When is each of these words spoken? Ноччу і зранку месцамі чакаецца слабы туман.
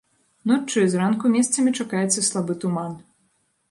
Ноччу 0.51 0.85
і 0.85 0.87
зранку 0.93 1.33
месцамі 1.35 1.77
чакаецца 1.81 2.27
слабы 2.33 2.61
туман. 2.65 3.03